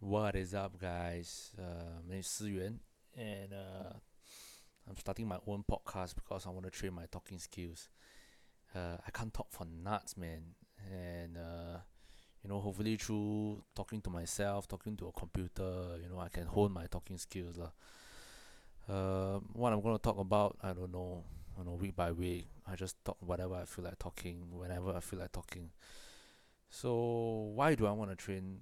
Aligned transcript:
What 0.00 0.36
is 0.36 0.54
up, 0.54 0.78
guys? 0.80 1.50
Uh, 1.58 1.98
my 2.06 2.12
name 2.12 2.20
is 2.20 2.42
Yuan, 2.44 2.78
and 3.16 3.52
uh, 3.52 3.92
I'm 4.88 4.96
starting 4.96 5.26
my 5.26 5.38
own 5.44 5.64
podcast 5.68 6.14
because 6.14 6.46
I 6.46 6.50
want 6.50 6.64
to 6.66 6.70
train 6.70 6.94
my 6.94 7.06
talking 7.10 7.40
skills. 7.40 7.88
Uh, 8.74 8.96
I 9.04 9.10
can't 9.10 9.34
talk 9.34 9.48
for 9.50 9.64
nuts, 9.64 10.16
man, 10.16 10.54
and 10.88 11.36
uh, 11.36 11.78
you 12.44 12.48
know, 12.48 12.60
hopefully 12.60 12.94
through 12.96 13.64
talking 13.74 14.00
to 14.02 14.10
myself, 14.10 14.68
talking 14.68 14.96
to 14.98 15.08
a 15.08 15.12
computer, 15.12 15.98
you 16.00 16.08
know, 16.08 16.20
I 16.20 16.28
can 16.28 16.46
hone 16.46 16.72
my 16.72 16.86
talking 16.86 17.18
skills, 17.18 17.58
lah. 17.58 17.72
Uh, 18.88 19.40
what 19.52 19.72
I'm 19.72 19.80
gonna 19.80 19.98
talk 19.98 20.18
about, 20.18 20.56
I 20.62 20.74
don't 20.74 20.92
know. 20.92 21.24
You 21.58 21.64
know, 21.64 21.72
week 21.72 21.96
by 21.96 22.12
week, 22.12 22.46
I 22.70 22.76
just 22.76 23.04
talk 23.04 23.16
whatever 23.18 23.56
I 23.56 23.64
feel 23.64 23.84
like 23.84 23.98
talking, 23.98 24.46
whenever 24.52 24.94
I 24.94 25.00
feel 25.00 25.18
like 25.18 25.32
talking. 25.32 25.70
So, 26.70 27.50
why 27.54 27.74
do 27.74 27.86
I 27.86 27.92
want 27.92 28.10
to 28.10 28.16
train 28.16 28.60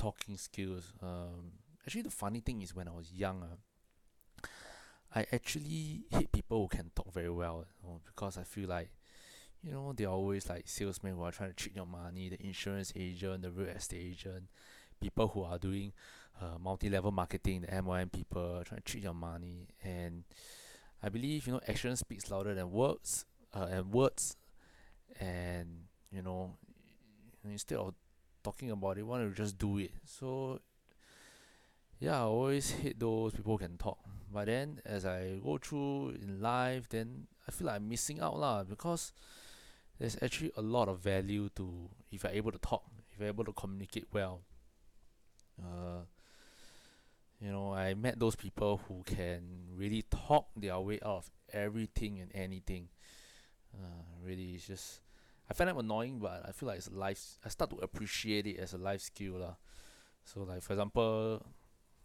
talking 0.00 0.38
skills. 0.38 0.94
Um, 1.02 1.52
actually, 1.86 2.02
the 2.02 2.10
funny 2.10 2.40
thing 2.40 2.62
is 2.62 2.74
when 2.74 2.88
I 2.88 2.92
was 2.92 3.12
young, 3.12 3.42
uh, 3.42 4.46
I 5.14 5.26
actually 5.30 6.04
hate 6.10 6.32
people 6.32 6.62
who 6.62 6.68
can 6.68 6.90
talk 6.94 7.12
very 7.12 7.28
well 7.28 7.66
you 7.82 7.88
know, 7.88 8.00
because 8.06 8.38
I 8.38 8.44
feel 8.44 8.68
like, 8.68 8.90
you 9.62 9.72
know, 9.72 9.92
they're 9.92 10.08
always 10.08 10.48
like 10.48 10.62
salesmen 10.66 11.16
who 11.16 11.22
are 11.22 11.32
trying 11.32 11.50
to 11.50 11.56
cheat 11.56 11.76
your 11.76 11.86
money, 11.86 12.30
the 12.30 12.42
insurance 12.42 12.94
agent, 12.96 13.42
the 13.42 13.50
real 13.50 13.68
estate 13.68 14.00
agent, 14.00 14.44
people 15.02 15.28
who 15.28 15.42
are 15.42 15.58
doing 15.58 15.92
uh, 16.40 16.56
multi-level 16.58 17.10
marketing, 17.10 17.60
the 17.60 17.66
MLM 17.66 18.10
people 18.10 18.62
trying 18.64 18.80
to 18.80 18.92
cheat 18.92 19.02
your 19.02 19.14
money. 19.14 19.68
And 19.84 20.24
I 21.02 21.10
believe, 21.10 21.46
you 21.46 21.52
know, 21.52 21.60
action 21.68 21.94
speaks 21.96 22.30
louder 22.30 22.54
than 22.54 22.70
words, 22.70 23.26
uh, 23.54 23.66
and 23.70 23.92
words. 23.92 24.36
And, 25.18 25.82
you 26.10 26.22
know, 26.22 26.52
instead 27.44 27.76
of 27.76 27.94
talking 28.42 28.70
about 28.70 28.98
it, 28.98 29.06
want 29.06 29.28
to 29.28 29.34
just 29.34 29.58
do 29.58 29.78
it. 29.78 29.92
So 30.04 30.60
yeah, 31.98 32.16
I 32.16 32.24
always 32.24 32.70
hate 32.70 32.98
those 32.98 33.32
people 33.34 33.58
can 33.58 33.76
talk. 33.76 33.98
But 34.32 34.46
then 34.46 34.80
as 34.84 35.04
I 35.04 35.38
go 35.42 35.58
through 35.58 36.16
in 36.22 36.40
life, 36.40 36.88
then 36.88 37.26
I 37.46 37.50
feel 37.50 37.66
like 37.66 37.76
I'm 37.76 37.88
missing 37.88 38.20
out 38.20 38.38
lah 38.38 38.64
because 38.64 39.12
there's 39.98 40.16
actually 40.22 40.52
a 40.56 40.62
lot 40.62 40.88
of 40.88 41.00
value 41.00 41.48
to 41.56 41.90
if 42.10 42.24
you're 42.24 42.32
able 42.32 42.52
to 42.52 42.58
talk, 42.58 42.84
if 43.12 43.18
you're 43.18 43.28
able 43.28 43.44
to 43.44 43.52
communicate 43.52 44.06
well. 44.12 44.40
Uh, 45.60 46.04
you 47.40 47.50
know, 47.50 47.74
I 47.74 47.94
met 47.94 48.18
those 48.18 48.36
people 48.36 48.80
who 48.88 49.02
can 49.04 49.68
really 49.74 50.04
talk 50.10 50.48
their 50.56 50.78
way 50.80 51.00
out 51.04 51.16
of 51.16 51.30
everything 51.52 52.20
and 52.20 52.30
anything. 52.34 52.88
Uh, 53.74 54.04
really, 54.24 54.54
it's 54.54 54.66
just 54.66 55.00
I 55.50 55.52
find 55.52 55.68
them 55.68 55.78
annoying, 55.78 56.20
but 56.20 56.44
I 56.46 56.52
feel 56.52 56.68
like 56.68 56.78
it's 56.78 56.90
life. 56.90 57.38
I 57.44 57.48
start 57.48 57.70
to 57.70 57.76
appreciate 57.78 58.46
it 58.46 58.58
as 58.58 58.72
a 58.72 58.78
life 58.78 59.00
skill, 59.00 59.34
lah. 59.34 59.54
So 60.24 60.42
like 60.42 60.62
for 60.62 60.74
example, 60.74 61.44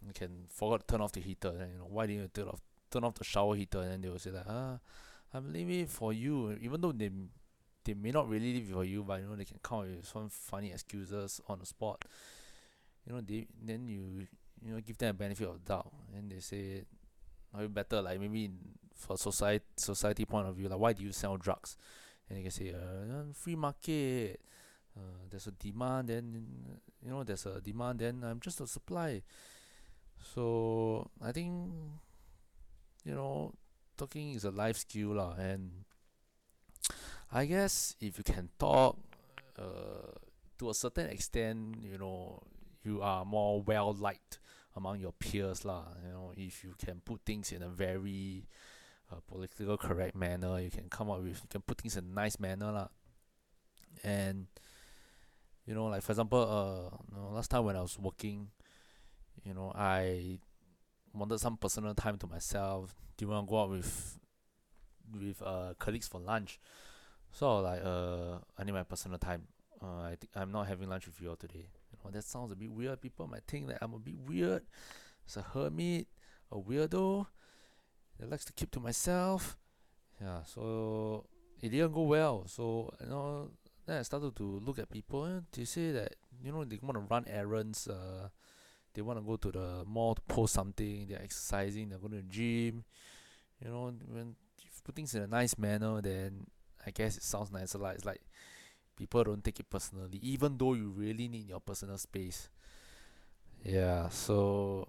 you 0.05 0.13
can 0.13 0.45
forget 0.49 0.87
to 0.87 0.93
turn 0.93 1.01
off 1.01 1.11
the 1.11 1.21
heater. 1.21 1.49
And, 1.49 1.71
you 1.73 1.77
know 1.77 1.87
why 1.89 2.07
didn't 2.07 2.21
you 2.23 2.29
turn 2.33 2.47
off 2.47 2.61
turn 2.89 3.03
off 3.03 3.13
the 3.13 3.23
shower 3.23 3.55
heater? 3.55 3.81
And 3.81 3.91
then 3.91 4.01
they 4.01 4.09
will 4.09 4.19
say 4.19 4.31
like, 4.31 4.45
ah, 4.49 4.79
I'm 5.33 5.53
leaving 5.53 5.81
it 5.81 5.89
for 5.89 6.11
you. 6.11 6.57
Even 6.59 6.81
though 6.81 6.91
they 6.91 7.11
they 7.83 7.93
may 7.93 8.09
not 8.09 8.27
really 8.27 8.51
leave 8.53 8.69
it 8.69 8.73
for 8.73 8.83
you, 8.83 9.03
but 9.03 9.21
you 9.21 9.27
know 9.27 9.35
they 9.35 9.45
can 9.45 9.59
come 9.61 9.79
up 9.79 9.85
with 9.85 10.07
some 10.07 10.27
funny 10.27 10.71
excuses 10.71 11.39
on 11.47 11.59
the 11.59 11.65
spot. 11.67 12.03
You 13.05 13.13
know 13.13 13.21
they 13.21 13.45
then 13.63 13.87
you 13.87 14.25
you 14.65 14.73
know 14.73 14.81
give 14.81 14.97
them 14.97 15.09
a 15.09 15.13
benefit 15.13 15.47
of 15.47 15.63
doubt, 15.63 15.93
and 16.17 16.31
they 16.31 16.39
say, 16.39 16.81
or 17.53 17.67
better 17.67 18.01
like 18.01 18.19
maybe 18.19 18.49
for 18.95 19.17
society 19.17 19.65
society 19.77 20.25
point 20.25 20.47
of 20.47 20.55
view, 20.55 20.67
like 20.67 20.79
why 20.79 20.93
do 20.93 21.03
you 21.03 21.11
sell 21.11 21.37
drugs? 21.37 21.77
And 22.29 22.37
you 22.37 22.43
can 22.43 22.51
say 22.51 22.73
uh, 22.73 23.33
free 23.33 23.55
market 23.55 24.39
uh, 24.97 25.27
there's 25.29 25.47
a 25.47 25.51
demand 25.51 26.07
then 26.07 26.45
you 27.03 27.09
know 27.09 27.23
there's 27.23 27.45
a 27.45 27.59
demand 27.61 27.99
then 27.99 28.23
I'm 28.23 28.39
just 28.39 28.61
a 28.61 28.67
supply. 28.67 29.21
So 30.33 31.09
I 31.21 31.31
think 31.31 31.71
you 33.03 33.13
know 33.13 33.53
talking 33.97 34.33
is 34.33 34.45
a 34.45 34.51
life 34.51 34.77
skill 34.77 35.15
lah. 35.15 35.35
And 35.37 35.85
I 37.31 37.45
guess 37.45 37.95
if 37.99 38.17
you 38.17 38.23
can 38.23 38.49
talk 38.57 38.97
uh, 39.59 40.15
to 40.59 40.69
a 40.69 40.73
certain 40.73 41.09
extent 41.09 41.83
you 41.83 41.97
know 41.97 42.41
you 42.83 43.01
are 43.01 43.25
more 43.25 43.61
well 43.61 43.93
liked 43.93 44.39
among 44.75 44.99
your 44.99 45.11
peers 45.11 45.65
lah. 45.65 45.91
You 46.05 46.11
know 46.11 46.31
if 46.37 46.63
you 46.63 46.73
can 46.79 47.01
put 47.03 47.21
things 47.25 47.51
in 47.51 47.61
a 47.61 47.69
very 47.69 48.47
political 49.21 49.77
correct 49.77 50.15
manner. 50.15 50.59
You 50.59 50.71
can 50.71 50.89
come 50.89 51.09
up 51.09 51.21
with 51.21 51.41
you 51.41 51.49
can 51.49 51.61
put 51.61 51.81
things 51.81 51.97
in 51.97 52.05
a 52.05 52.13
nice 52.13 52.39
manner 52.39 52.71
lah. 52.71 52.87
And 54.03 54.47
you 55.65 55.73
know, 55.73 55.85
like 55.85 56.03
for 56.03 56.11
example, 56.11 56.41
uh, 56.41 56.97
you 57.11 57.17
know, 57.17 57.29
last 57.31 57.49
time 57.49 57.65
when 57.65 57.75
I 57.75 57.81
was 57.81 57.97
working, 57.97 58.49
you 59.43 59.53
know, 59.53 59.71
I 59.73 60.39
wanted 61.13 61.39
some 61.39 61.57
personal 61.57 61.93
time 61.93 62.17
to 62.17 62.27
myself. 62.27 62.93
Didn't 63.17 63.31
want 63.31 63.47
to 63.47 63.49
go 63.49 63.61
out 63.61 63.69
with 63.69 64.19
with 65.13 65.41
uh 65.41 65.73
colleagues 65.79 66.07
for 66.07 66.19
lunch. 66.19 66.59
So 67.31 67.59
like, 67.59 67.81
uh, 67.83 68.39
I 68.57 68.63
need 68.63 68.73
my 68.73 68.83
personal 68.83 69.17
time. 69.17 69.43
Uh, 69.81 70.03
I 70.03 70.15
think 70.19 70.31
I'm 70.35 70.51
not 70.51 70.67
having 70.67 70.87
lunch 70.89 71.05
with 71.05 71.19
you 71.21 71.29
all 71.29 71.35
today. 71.35 71.67
You 71.91 71.97
know, 72.03 72.11
that 72.11 72.23
sounds 72.23 72.51
a 72.51 72.55
bit 72.55 72.71
weird. 72.71 73.01
People 73.01 73.27
might 73.27 73.43
think 73.47 73.67
that 73.67 73.79
I'm 73.81 73.93
a 73.93 73.99
bit 73.99 74.17
weird. 74.17 74.63
It's 75.25 75.37
a 75.37 75.41
hermit, 75.41 76.07
a 76.51 76.57
weirdo 76.57 77.27
that 78.19 78.29
likes 78.29 78.45
to 78.45 78.53
keep 78.53 78.71
to 78.71 78.79
myself. 78.79 79.57
Yeah, 80.21 80.43
so 80.43 81.25
it 81.61 81.69
didn't 81.69 81.93
go 81.93 82.03
well. 82.03 82.45
So 82.47 82.93
you 83.01 83.07
know, 83.09 83.49
then 83.85 83.99
I 83.99 84.01
started 84.03 84.35
to 84.37 84.61
look 84.63 84.79
at 84.79 84.89
people. 84.89 85.25
And 85.25 85.45
they 85.51 85.65
say 85.65 85.91
that 85.91 86.15
you 86.43 86.51
know 86.51 86.63
they 86.63 86.79
want 86.81 86.95
to 86.95 87.13
run 87.13 87.25
errands. 87.27 87.87
Uh, 87.87 88.29
they 88.93 89.01
want 89.01 89.19
to 89.19 89.23
go 89.25 89.35
to 89.35 89.51
the 89.51 89.83
mall 89.85 90.15
to 90.15 90.21
post 90.21 90.53
something. 90.53 91.07
They're 91.07 91.21
exercising. 91.21 91.89
They're 91.89 91.99
going 91.99 92.11
to 92.13 92.17
the 92.17 92.23
gym. 92.23 92.83
You 93.61 93.69
know, 93.69 93.93
when 94.07 94.35
you 94.61 94.69
put 94.83 94.95
things 94.95 95.15
in 95.15 95.23
a 95.23 95.27
nice 95.27 95.57
manner, 95.57 96.01
then 96.01 96.47
I 96.85 96.91
guess 96.91 97.17
it 97.17 97.23
sounds 97.23 97.51
nicer. 97.51 97.77
Like 97.77 97.95
it's 97.95 98.05
like 98.05 98.21
people 98.95 99.23
don't 99.23 99.43
take 99.43 99.59
it 99.59 99.69
personally, 99.69 100.19
even 100.21 100.57
though 100.57 100.73
you 100.73 100.89
really 100.89 101.27
need 101.27 101.49
your 101.49 101.59
personal 101.59 101.97
space. 101.97 102.49
Yeah, 103.63 104.09
so 104.09 104.87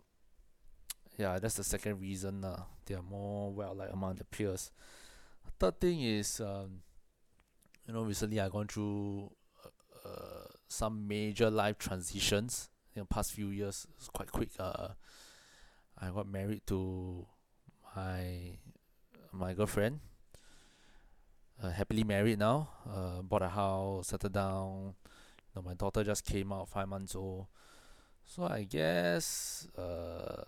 yeah, 1.18 1.38
that's 1.38 1.54
the 1.54 1.64
second 1.64 2.00
reason. 2.00 2.44
Uh, 2.44 2.62
they 2.86 2.94
are 2.94 3.02
more 3.02 3.52
well 3.52 3.74
like 3.74 3.90
among 3.92 4.16
the 4.16 4.24
peers. 4.24 4.70
Third 5.58 5.80
thing 5.80 6.02
is, 6.02 6.40
um, 6.40 6.82
you 7.86 7.94
know, 7.94 8.02
recently 8.02 8.40
I 8.40 8.48
gone 8.48 8.66
through 8.66 9.30
uh, 9.64 10.08
uh, 10.08 10.44
some 10.68 11.08
major 11.08 11.50
life 11.50 11.78
transitions 11.78 12.68
in 12.94 13.00
the 13.00 13.06
past 13.06 13.32
few 13.32 13.48
years. 13.48 13.86
It's 13.96 14.08
quite 14.08 14.30
quick. 14.30 14.50
Uh, 14.58 14.88
I 15.98 16.10
got 16.10 16.28
married 16.28 16.66
to 16.66 17.26
my 17.96 18.58
my 19.32 19.54
girlfriend. 19.54 20.00
Uh, 21.62 21.70
happily 21.70 22.04
married 22.04 22.38
now. 22.38 22.68
Uh, 22.86 23.22
bought 23.22 23.42
a 23.42 23.48
house, 23.48 24.08
settled 24.08 24.34
down. 24.34 24.94
You 25.54 25.56
know, 25.56 25.62
my 25.62 25.74
daughter 25.74 26.04
just 26.04 26.24
came 26.26 26.52
out, 26.52 26.68
five 26.68 26.88
months 26.88 27.14
old. 27.14 27.46
So 28.26 28.44
I 28.44 28.64
guess 28.64 29.66
uh, 29.78 30.42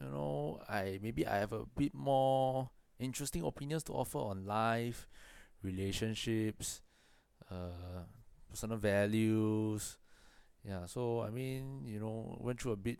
you 0.00 0.08
know 0.10 0.60
I 0.68 0.98
maybe 1.02 1.26
I 1.26 1.38
have 1.38 1.52
a 1.52 1.66
bit 1.76 1.94
more 1.94 2.70
interesting 2.98 3.44
opinions 3.44 3.82
to 3.84 3.92
offer 3.92 4.18
on 4.18 4.44
life, 4.46 5.08
relationships, 5.62 6.82
uh, 7.50 8.04
personal 8.50 8.78
values. 8.78 9.98
Yeah, 10.64 10.86
so 10.86 11.22
I 11.22 11.30
mean, 11.30 11.84
you 11.86 12.00
know, 12.00 12.36
went 12.40 12.60
through 12.60 12.72
a 12.72 12.76
bit 12.76 12.98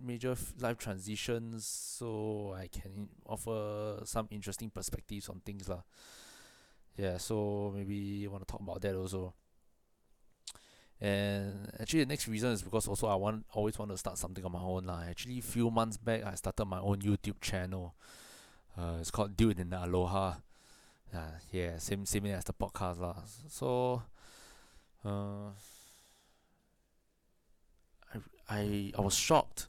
major 0.00 0.32
f- 0.32 0.54
life 0.60 0.78
transitions, 0.78 1.66
so 1.66 2.54
I 2.58 2.68
can 2.68 3.08
offer 3.26 4.00
some 4.04 4.28
interesting 4.30 4.70
perspectives 4.70 5.28
on 5.28 5.40
things 5.44 5.68
lah. 5.68 5.82
Yeah, 6.96 7.18
so 7.18 7.72
maybe 7.74 8.24
I 8.24 8.28
want 8.30 8.46
to 8.46 8.50
talk 8.50 8.60
about 8.60 8.80
that 8.82 8.96
also. 8.96 9.34
And 11.00 11.70
actually, 11.78 12.00
the 12.00 12.06
next 12.06 12.26
reason 12.26 12.52
is 12.52 12.62
because 12.62 12.88
also 12.88 13.06
I 13.06 13.16
want 13.16 13.44
always 13.52 13.78
want 13.78 13.90
to 13.90 13.98
start 13.98 14.16
something 14.16 14.44
on 14.44 14.52
my 14.52 14.62
own 14.62 14.86
lah. 14.86 15.02
Actually, 15.08 15.38
a 15.38 15.42
few 15.42 15.70
months 15.70 15.96
back, 15.96 16.24
I 16.24 16.34
started 16.34 16.64
my 16.64 16.80
own 16.80 17.00
YouTube 17.00 17.40
channel. 17.40 17.94
Uh, 18.76 18.96
it's 19.00 19.10
called 19.10 19.36
Dude 19.36 19.60
in 19.60 19.70
the 19.70 19.84
Aloha. 19.84 20.34
Uh, 21.14 21.18
yeah, 21.52 21.76
same 21.78 22.06
same 22.06 22.26
as 22.26 22.44
the 22.44 22.52
podcast 22.52 22.98
lah. 22.98 23.16
So, 23.48 24.02
uh, 25.04 25.52
I 28.14 28.18
I 28.48 28.92
I 28.96 29.00
was 29.00 29.14
shocked. 29.14 29.68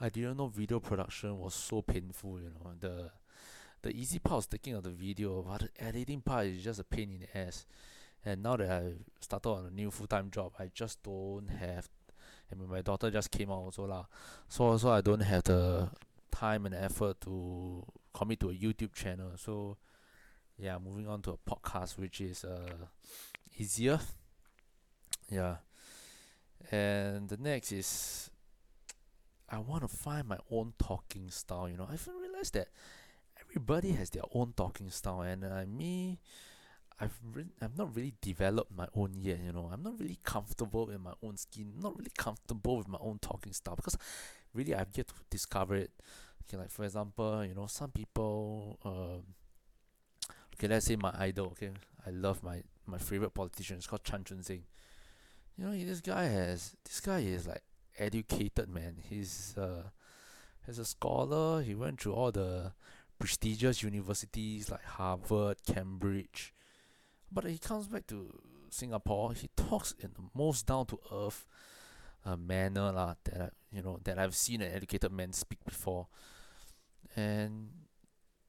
I 0.00 0.08
didn't 0.08 0.36
know 0.36 0.48
video 0.48 0.80
production 0.80 1.38
was 1.38 1.54
so 1.54 1.82
painful. 1.82 2.40
You 2.40 2.50
know 2.50 2.72
the 2.80 3.10
the 3.82 3.90
easy 3.90 4.18
part 4.18 4.38
was 4.38 4.46
taking 4.46 4.74
of 4.74 4.82
the 4.82 4.90
video, 4.90 5.42
but 5.42 5.60
the 5.60 5.70
editing 5.78 6.20
part 6.20 6.46
is 6.46 6.64
just 6.64 6.80
a 6.80 6.84
pain 6.84 7.10
in 7.12 7.20
the 7.20 7.38
ass 7.38 7.64
and 8.24 8.42
now 8.42 8.56
that 8.56 8.70
I 8.70 8.92
started 9.20 9.48
on 9.48 9.66
a 9.66 9.70
new 9.70 9.90
full 9.90 10.06
time 10.06 10.30
job, 10.30 10.52
I 10.58 10.70
just 10.74 11.02
don't 11.02 11.48
have. 11.48 11.88
I 12.50 12.54
mean, 12.54 12.68
my 12.68 12.82
daughter 12.82 13.10
just 13.10 13.30
came 13.30 13.50
out 13.50 13.64
also 13.64 13.84
lah, 13.86 14.04
so 14.48 14.64
also 14.64 14.90
I 14.90 15.00
don't 15.00 15.20
have 15.20 15.44
the 15.44 15.88
time 16.30 16.66
and 16.66 16.74
effort 16.74 17.20
to 17.22 17.84
commit 18.12 18.40
to 18.40 18.50
a 18.50 18.54
YouTube 18.54 18.92
channel. 18.94 19.32
So 19.36 19.78
yeah, 20.58 20.78
moving 20.78 21.08
on 21.08 21.22
to 21.22 21.32
a 21.32 21.38
podcast, 21.38 21.98
which 21.98 22.20
is 22.20 22.44
uh 22.44 22.86
easier. 23.58 24.00
Yeah, 25.30 25.56
And 26.70 27.28
the 27.28 27.36
next 27.36 27.72
is 27.72 28.30
I 29.48 29.58
want 29.58 29.82
to 29.82 29.88
find 29.88 30.26
my 30.28 30.38
own 30.50 30.74
talking 30.78 31.30
style. 31.30 31.68
You 31.68 31.76
know, 31.76 31.88
I've 31.90 32.08
realized 32.08 32.54
that 32.54 32.68
everybody 33.40 33.92
has 33.92 34.10
their 34.10 34.22
own 34.32 34.54
talking 34.56 34.90
style, 34.90 35.22
and 35.22 35.44
uh, 35.44 35.64
me, 35.66 36.20
I've 37.02 37.18
re- 37.34 37.54
I've 37.60 37.76
not 37.76 37.94
really 37.96 38.14
developed 38.20 38.72
my 38.76 38.86
own 38.94 39.12
yet. 39.16 39.40
You 39.44 39.52
know, 39.52 39.68
I'm 39.72 39.82
not 39.82 39.98
really 39.98 40.18
comfortable 40.22 40.88
in 40.90 41.00
my 41.02 41.14
own 41.22 41.36
skin. 41.36 41.72
Not 41.80 41.96
really 41.98 42.12
comfortable 42.16 42.76
with 42.78 42.88
my 42.88 42.98
own 43.00 43.18
talking 43.20 43.52
style 43.52 43.76
because 43.76 43.98
really 44.54 44.74
I've 44.74 44.96
yet 44.96 45.08
to 45.08 45.14
discover 45.30 45.74
it. 45.74 45.90
Okay, 46.44 46.56
like 46.58 46.70
for 46.70 46.84
example, 46.84 47.44
you 47.44 47.54
know, 47.54 47.66
some 47.66 47.90
people. 47.90 48.78
Um, 48.84 49.34
okay, 50.54 50.68
let's 50.68 50.86
say 50.86 50.96
my 50.96 51.12
idol. 51.18 51.46
Okay, 51.48 51.70
I 52.06 52.10
love 52.10 52.42
my 52.42 52.62
my 52.86 52.98
favorite 52.98 53.34
politician. 53.34 53.76
It's 53.78 53.86
called 53.86 54.04
Chan 54.04 54.24
Chun 54.24 54.42
Sing. 54.42 54.62
You 55.56 55.66
know, 55.66 55.72
this 55.72 56.00
guy 56.00 56.24
has 56.24 56.76
this 56.84 57.00
guy 57.00 57.20
is 57.20 57.46
like 57.46 57.62
educated 57.98 58.68
man. 58.68 58.96
He's 59.08 59.54
uh, 59.58 59.84
he's 60.66 60.78
a 60.78 60.84
scholar. 60.84 61.62
He 61.62 61.74
went 61.74 62.00
through 62.00 62.14
all 62.14 62.32
the 62.32 62.72
prestigious 63.18 63.82
universities 63.82 64.70
like 64.70 64.84
Harvard, 64.84 65.58
Cambridge. 65.66 66.54
But 67.32 67.44
he 67.44 67.58
comes 67.58 67.88
back 67.88 68.06
to 68.08 68.28
Singapore. 68.68 69.32
He 69.32 69.48
talks 69.56 69.94
in 69.98 70.10
the 70.12 70.24
most 70.34 70.66
down 70.66 70.86
to 70.86 70.98
earth 71.10 71.46
uh, 72.24 72.36
manner 72.36 72.92
lah 72.92 73.14
that 73.24 73.40
I, 73.40 73.48
you 73.72 73.82
know 73.82 73.98
that 74.04 74.18
I've 74.18 74.36
seen 74.36 74.60
an 74.60 74.72
educated 74.72 75.12
man 75.12 75.32
speak 75.32 75.64
before, 75.64 76.08
and 77.16 77.68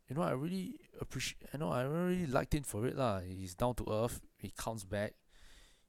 you 0.07 0.15
know 0.15 0.21
I 0.21 0.31
really 0.31 0.75
appreciate. 0.99 1.47
You 1.53 1.59
know 1.59 1.69
I 1.69 1.83
really 1.83 2.27
liked 2.27 2.53
him 2.53 2.63
for 2.63 2.85
it 2.85 2.95
lah. 2.97 3.21
He's 3.21 3.55
down 3.55 3.75
to 3.75 3.85
earth. 3.89 4.21
He 4.37 4.51
comes 4.55 4.83
back. 4.83 5.13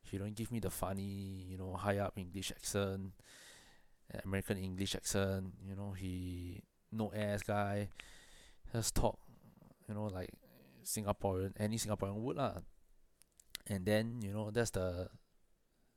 He 0.03 0.19
don't 0.19 0.35
give 0.35 0.53
me 0.53 0.61
the 0.61 0.71
funny, 0.71 1.49
you 1.49 1.57
know, 1.57 1.73
high 1.73 1.99
up 1.99 2.13
English 2.17 2.53
accent, 2.53 3.13
American 4.23 4.59
English 4.59 4.95
accent. 4.95 5.53
You 5.67 5.75
know 5.75 5.93
he 5.93 6.63
no 6.93 7.11
ass 7.15 7.43
guy. 7.43 7.89
Just 8.73 8.95
talk, 8.95 9.19
you 9.89 9.95
know, 9.95 10.07
like 10.07 10.31
Singaporean, 10.85 11.53
any 11.59 11.79
Singaporean 11.79 12.15
would 12.17 12.37
lah. 12.37 12.59
And 13.67 13.87
then 13.87 14.21
you 14.23 14.33
know 14.33 14.51
that's 14.51 14.71
the 14.71 15.09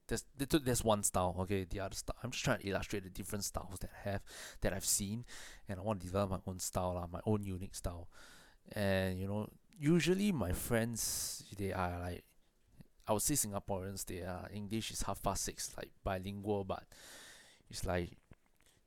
that's 0.08 0.24
that's 0.38 0.84
one 0.84 1.04
style. 1.04 1.36
Okay, 1.40 1.66
the 1.70 1.82
other 1.82 1.96
style. 1.96 2.16
I'm 2.24 2.32
just 2.32 2.44
trying 2.44 2.60
to 2.60 2.68
illustrate 2.68 3.04
the 3.04 3.10
different 3.10 3.44
styles 3.44 3.80
that 3.80 3.92
I 4.06 4.10
have 4.10 4.22
that 4.62 4.74
I've 4.74 4.86
seen, 4.86 5.26
and 5.68 5.80
I 5.80 5.84
want 5.84 6.00
to 6.00 6.08
develop 6.08 6.30
my 6.30 6.40
own 6.48 6.60
style, 6.60 6.94
lah, 6.96 7.08
my 7.12 7.20
own 7.26 7.44
unique 7.44 7.76
style. 7.76 8.08
And 8.72 9.20
you 9.20 9.28
know, 9.28 9.50
usually 9.78 10.32
my 10.32 10.54
friends 10.54 11.44
they 11.58 11.74
are 11.74 12.00
like, 12.00 12.24
I 13.08 13.14
would 13.14 13.22
say 13.22 13.36
Singaporeans. 13.36 14.06
They 14.06 14.22
are 14.22 14.48
English 14.54 14.92
is 14.92 15.02
half 15.02 15.22
past 15.22 15.44
six, 15.44 15.74
like 15.76 15.92
bilingual, 16.04 16.64
but 16.64 16.84
it's 17.70 17.86
like 17.86 18.12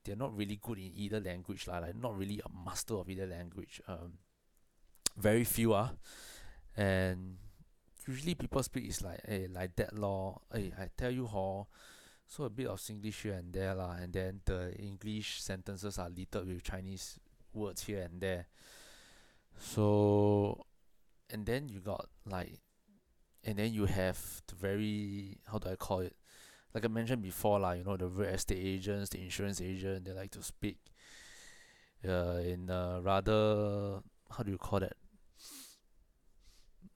they're 0.04 0.16
not 0.16 0.34
really 0.34 0.58
good 0.60 0.78
in 0.78 0.92
either 0.96 1.20
language, 1.20 1.68
lah. 1.68 1.78
Like 1.78 1.96
not 1.96 2.16
really 2.16 2.40
a 2.40 2.64
master 2.64 2.94
of 2.94 3.10
either 3.10 3.26
language. 3.26 3.82
Um, 3.86 4.14
very 5.18 5.44
few 5.44 5.74
are, 5.74 5.92
and 6.76 7.36
usually 8.06 8.34
people 8.34 8.62
speak 8.62 8.88
is 8.88 9.02
like 9.02 9.20
hey 9.26 9.46
like 9.52 9.76
that 9.76 9.96
law 9.96 10.40
hey 10.52 10.72
I 10.78 10.88
tell 10.96 11.10
you 11.10 11.26
hor 11.26 11.66
so 12.30 12.44
a 12.44 12.50
bit 12.50 12.68
of 12.68 12.78
Singlish 12.78 13.22
here 13.22 13.34
and 13.34 13.52
there 13.52 13.74
lah 13.74 13.98
and 13.98 14.12
then 14.12 14.40
the 14.44 14.72
English 14.78 15.42
sentences 15.42 15.98
are 15.98 16.08
littered 16.08 16.46
with 16.46 16.62
Chinese 16.62 17.18
words 17.52 17.82
here 17.82 18.02
and 18.02 18.20
there. 18.20 18.46
So 19.58 20.64
and 21.28 21.44
then 21.44 21.68
you 21.68 21.80
got 21.80 22.06
like 22.24 22.60
and 23.42 23.58
then 23.58 23.72
you 23.72 23.86
have 23.86 24.42
the 24.46 24.54
very 24.54 25.38
how 25.50 25.58
do 25.58 25.70
I 25.70 25.74
call 25.74 26.00
it? 26.00 26.14
Like 26.72 26.84
I 26.84 26.88
mentioned 26.88 27.20
before 27.20 27.58
lah 27.58 27.72
you 27.72 27.82
know 27.82 27.96
the 27.96 28.06
real 28.06 28.30
estate 28.30 28.62
agents 28.62 29.10
the 29.10 29.20
insurance 29.20 29.60
agent 29.60 30.04
they 30.04 30.12
like 30.12 30.30
to 30.30 30.42
speak 30.42 30.78
uh 32.06 32.38
in 32.46 32.70
a 32.70 33.00
rather 33.02 33.98
how 34.30 34.44
do 34.44 34.52
you 34.52 34.58
call 34.58 34.78
that? 34.78 34.96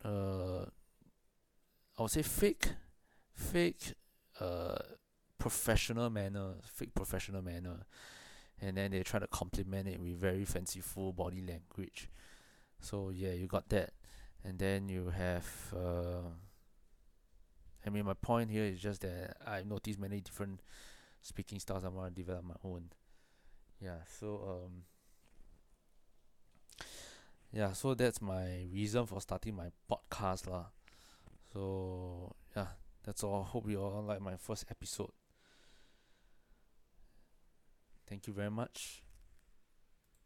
Uh 0.04 0.66
I 1.96 2.02
would 2.02 2.11
say 2.11 2.23
fake, 2.23 2.69
fake, 3.32 3.94
uh, 4.41 4.79
professional 5.38 6.11
manner, 6.11 6.55
fake 6.64 6.94
professional 6.94 7.43
manner, 7.43 7.87
and 8.61 8.76
then 8.76 8.91
they 8.91 9.02
try 9.02 9.20
to 9.20 9.26
complement 9.29 9.88
it 9.88 10.00
with 10.00 10.17
very 10.17 10.44
fanciful 10.44 11.12
body 11.12 11.41
language. 11.41 12.08
So 12.81 13.11
yeah, 13.11 13.32
you 13.32 13.46
got 13.46 13.69
that, 13.69 13.93
and 14.44 14.58
then 14.58 14.88
you 14.88 15.11
have. 15.11 15.46
Uh, 15.75 16.31
I 17.87 17.91
mean, 17.91 18.06
my 18.06 18.14
point 18.14 18.50
here 18.50 18.64
is 18.64 18.81
just 18.81 19.02
that 19.02 19.37
I've 19.46 19.67
noticed 19.67 19.99
many 19.99 20.20
different 20.20 20.61
speaking 21.20 21.58
styles. 21.61 21.85
I 21.85 21.88
want 21.88 22.14
to 22.14 22.23
develop 22.23 22.44
my 22.44 22.56
own. 22.64 22.91
Yeah. 23.81 23.99
So 24.19 24.64
um. 24.67 24.82
Yeah, 27.52 27.73
so 27.73 27.94
that's 27.94 28.20
my 28.20 28.67
reason 28.73 29.06
for 29.06 29.20
starting 29.20 29.55
my 29.55 29.70
podcast 29.88 30.50
lah. 30.50 30.64
So 31.54 32.34
yeah, 32.56 32.66
that's 33.04 33.22
all. 33.22 33.44
Hope 33.44 33.70
you 33.70 33.80
all 33.80 34.02
like 34.02 34.20
my 34.20 34.36
first 34.36 34.64
episode. 34.70 35.12
Thank 38.08 38.26
you 38.26 38.32
very 38.32 38.50
much. 38.50 39.03